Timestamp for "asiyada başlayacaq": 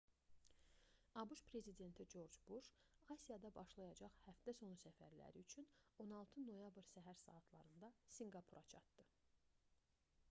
3.17-4.17